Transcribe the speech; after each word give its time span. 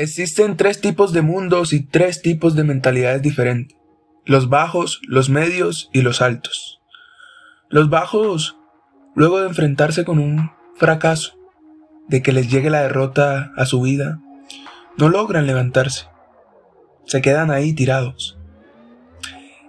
Existen 0.00 0.56
tres 0.56 0.80
tipos 0.80 1.12
de 1.12 1.20
mundos 1.20 1.74
y 1.74 1.82
tres 1.82 2.22
tipos 2.22 2.54
de 2.54 2.64
mentalidades 2.64 3.20
diferentes. 3.20 3.76
Los 4.24 4.48
bajos, 4.48 5.02
los 5.06 5.28
medios 5.28 5.90
y 5.92 6.00
los 6.00 6.22
altos. 6.22 6.80
Los 7.68 7.90
bajos, 7.90 8.56
luego 9.14 9.40
de 9.40 9.48
enfrentarse 9.48 10.06
con 10.06 10.18
un 10.18 10.52
fracaso, 10.74 11.34
de 12.08 12.22
que 12.22 12.32
les 12.32 12.50
llegue 12.50 12.70
la 12.70 12.80
derrota 12.80 13.52
a 13.58 13.66
su 13.66 13.82
vida, 13.82 14.22
no 14.96 15.10
logran 15.10 15.46
levantarse. 15.46 16.06
Se 17.04 17.20
quedan 17.20 17.50
ahí 17.50 17.74
tirados. 17.74 18.38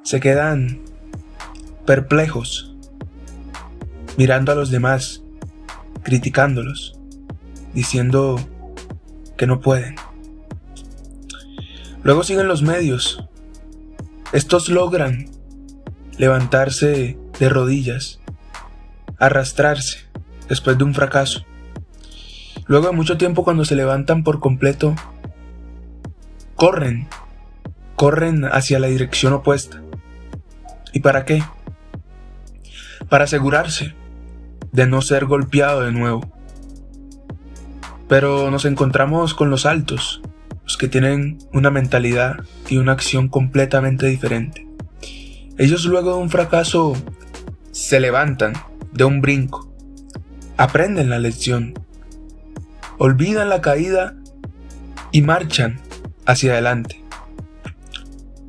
Se 0.03 0.21
quedan 0.21 0.79
perplejos, 1.85 2.73
mirando 4.15 4.53
a 4.53 4.55
los 4.55 4.71
demás, 4.71 5.23
criticándolos, 6.03 6.97
diciendo 7.73 8.39
que 9.35 9.45
no 9.45 9.59
pueden. 9.59 9.95
Luego 12.03 12.23
siguen 12.23 12.47
los 12.47 12.63
medios. 12.63 13.23
Estos 14.33 14.69
logran 14.69 15.29
levantarse 16.17 17.17
de 17.39 17.49
rodillas, 17.49 18.19
arrastrarse 19.19 20.07
después 20.49 20.77
de 20.77 20.83
un 20.83 20.93
fracaso. 20.93 21.45
Luego 22.65 22.87
de 22.87 22.93
mucho 22.93 23.17
tiempo 23.17 23.43
cuando 23.43 23.65
se 23.65 23.75
levantan 23.75 24.23
por 24.23 24.39
completo, 24.39 24.95
corren, 26.55 27.07
corren 27.95 28.45
hacia 28.45 28.79
la 28.79 28.87
dirección 28.87 29.33
opuesta. 29.33 29.81
¿Y 30.93 31.01
para 31.01 31.25
qué? 31.25 31.43
Para 33.09 33.25
asegurarse 33.25 33.93
de 34.71 34.87
no 34.87 35.01
ser 35.01 35.25
golpeado 35.25 35.81
de 35.81 35.91
nuevo. 35.91 36.21
Pero 38.07 38.49
nos 38.51 38.65
encontramos 38.65 39.33
con 39.33 39.49
los 39.49 39.65
altos, 39.65 40.21
que 40.81 40.87
tienen 40.87 41.37
una 41.53 41.69
mentalidad 41.69 42.37
y 42.69 42.77
una 42.77 42.93
acción 42.93 43.27
completamente 43.27 44.07
diferente. 44.07 44.67
Ellos 45.57 45.85
luego 45.85 46.15
de 46.15 46.21
un 46.21 46.29
fracaso 46.29 46.93
se 47.71 47.99
levantan 47.99 48.53
de 48.91 49.03
un 49.03 49.21
brinco, 49.21 49.71
aprenden 50.57 51.09
la 51.09 51.19
lección, 51.19 51.73
olvidan 52.97 53.49
la 53.49 53.61
caída 53.61 54.15
y 55.11 55.21
marchan 55.21 55.79
hacia 56.25 56.53
adelante. 56.53 57.03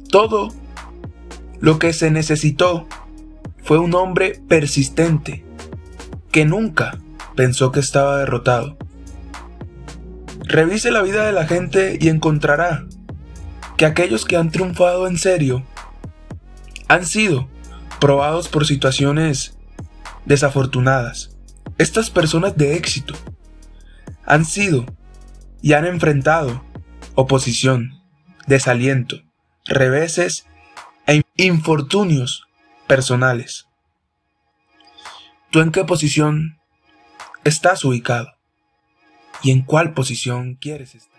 Todo 0.09 0.49
lo 1.61 1.79
que 1.79 1.93
se 1.93 2.11
necesitó 2.11 2.87
fue 3.63 3.79
un 3.79 3.95
hombre 3.95 4.41
persistente 4.49 5.45
que 6.31 6.45
nunca 6.45 6.99
pensó 7.37 7.73
que 7.73 7.81
estaba 7.81 8.19
derrotado 8.19 8.77
Revise 10.53 10.91
la 10.91 11.01
vida 11.01 11.25
de 11.25 11.33
la 11.33 11.47
gente 11.47 11.97
y 11.99 12.11
encontrará 12.11 12.85
que 13.79 13.87
aquellos 13.87 14.27
que 14.27 14.37
han 14.37 14.51
triunfado 14.51 15.07
en 15.07 15.17
serio 15.17 15.65
han 16.89 17.07
sido 17.07 17.49
probados 17.99 18.49
por 18.49 18.67
situaciones 18.67 19.57
desafortunadas. 20.27 21.35
Estas 21.79 22.11
personas 22.11 22.55
de 22.55 22.77
éxito 22.77 23.15
han 24.27 24.45
sido 24.45 24.85
y 25.63 25.73
han 25.73 25.87
enfrentado 25.87 26.63
oposición, 27.15 28.03
desaliento, 28.47 29.23
reveses 29.65 30.45
e 31.07 31.23
infortunios 31.39 32.47
personales. 32.87 33.69
¿Tú 35.51 35.61
en 35.61 35.73
qué 35.73 35.83
posición 35.87 36.59
estás 37.43 37.87
ubicado? 37.87 38.35
Y 39.43 39.51
en 39.51 39.63
cuál 39.63 39.95
posición 39.95 40.57
quieres 40.61 40.95
estar. 40.95 41.12